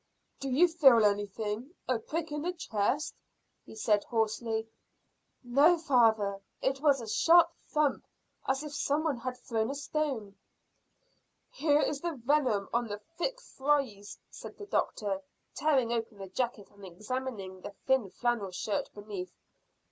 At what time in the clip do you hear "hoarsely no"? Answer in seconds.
4.05-5.77